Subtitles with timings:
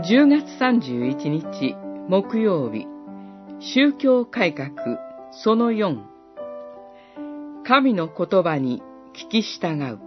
[0.00, 1.74] 10月31日
[2.08, 2.86] 木曜日。
[3.58, 4.70] 宗教改革
[5.32, 5.98] その4
[7.64, 8.80] 神の言葉に
[9.12, 9.98] 聞き従う。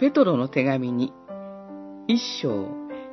[0.00, 1.12] ペトロの手紙に
[2.08, 2.66] 一章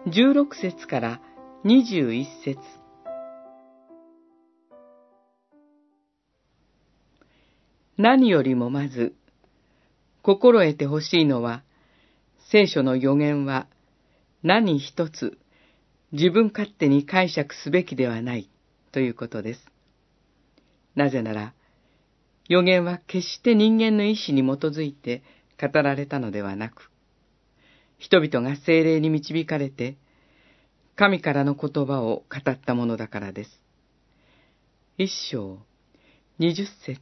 [0.08, 1.22] 16節から
[1.64, 2.58] 21節。
[8.00, 9.14] 何よりもまず
[10.24, 11.62] 心得てほしいのは
[12.52, 13.68] 聖書の予言は
[14.44, 15.38] 何一つ
[16.12, 18.50] 自分勝手に解釈すべきではない
[18.92, 19.66] ということです。
[20.96, 21.54] なぜなら、
[22.48, 25.24] 予言は決して人間の意志に基づいて
[25.62, 26.90] 語られたのではなく、
[27.98, 29.98] 人々が精霊に導かれて、
[30.96, 33.62] 神からの言葉を語ったものだからです。
[34.98, 35.60] 一章、
[36.40, 37.00] 二十節、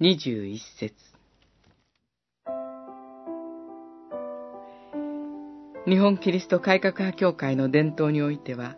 [0.00, 0.94] 二十一節。
[5.92, 8.76] 日本キリスト改革派協会の伝統においては、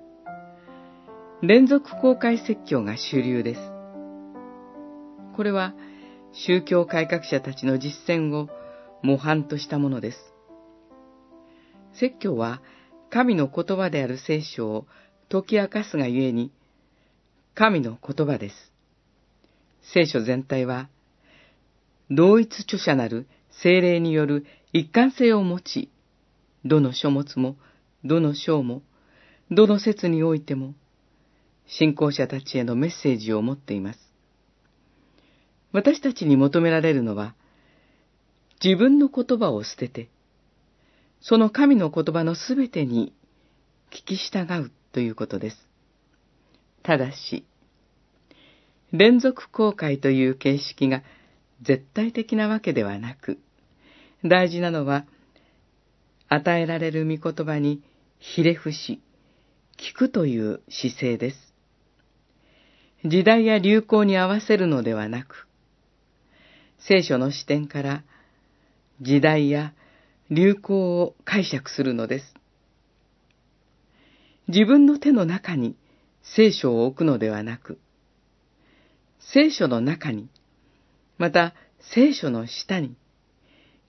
[1.42, 3.60] 連続公開説教が主流です。
[5.36, 5.74] これは
[6.32, 8.48] 宗教改革者たちの実践を
[9.04, 10.18] 模範としたものです。
[12.00, 12.60] 説教は
[13.10, 14.86] 神の言葉である聖書を
[15.30, 16.50] 解き明かすがゆえに、
[17.54, 18.72] 神の言葉です。
[19.82, 20.88] 聖書全体は、
[22.10, 23.28] 同一著者なる
[23.62, 25.90] 精霊による一貫性を持ち、
[26.64, 27.56] どの書物も、
[28.04, 28.82] どの章も、
[29.50, 30.74] どの説においても、
[31.66, 33.98] 信仰者たちへのメッセージを持っています。
[35.72, 37.34] 私たちに求められるのは、
[38.62, 40.08] 自分の言葉を捨てて、
[41.20, 43.14] その神の言葉のすべてに
[43.90, 45.68] 聞き従うということです。
[46.82, 47.44] ただし、
[48.92, 51.02] 連続公開という形式が
[51.62, 53.38] 絶対的なわけではなく、
[54.24, 55.06] 大事なのは
[56.28, 57.82] 与えられる御言葉に
[58.18, 59.00] ひれ伏し、
[59.78, 61.54] 聞くという姿勢です。
[63.04, 65.46] 時代や流行に合わせるのではなく、
[66.78, 68.02] 聖書の視点から
[69.00, 69.74] 時代や
[70.30, 72.34] 流行を解釈するのです。
[74.48, 75.76] 自分の手の中に
[76.22, 77.78] 聖書を置くのではなく、
[79.20, 80.28] 聖書の中に、
[81.18, 81.54] また
[81.92, 82.96] 聖書の下に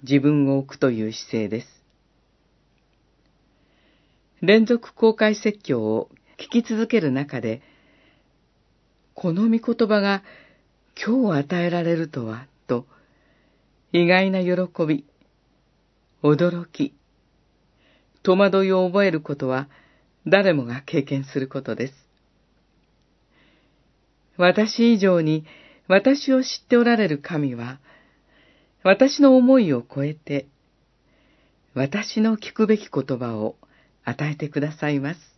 [0.03, 1.84] 自分を置くという姿勢です。
[4.41, 7.61] 連続公開説教を聞き続ける中で、
[9.13, 10.23] この御言葉が
[10.95, 12.85] 今日与えられるとは、と、
[13.93, 14.51] 意外な喜
[14.85, 15.05] び、
[16.21, 16.93] 驚き、
[18.23, 19.69] 戸惑いを覚えることは
[20.25, 21.93] 誰もが経験することです。
[24.37, 25.45] 私以上に
[25.87, 27.79] 私を知っておられる神は、
[28.83, 30.47] 私の思いを超えて、
[31.73, 33.55] 私の聞くべき言葉を
[34.05, 35.35] 与えてくださいます。